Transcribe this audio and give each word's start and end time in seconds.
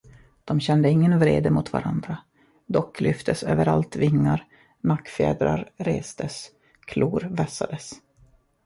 De 0.45 0.59
kände 0.59 0.89
ingen 0.89 1.19
vrede 1.19 1.49
mot 1.49 1.73
varandra, 1.73 2.17
dock 2.65 2.99
lyftes 3.01 3.43
överallt 3.43 3.95
vingar, 3.95 4.45
nackfjädrar 4.81 5.69
restes, 5.77 6.51
klor 6.87 7.27
vässades. 7.31 7.91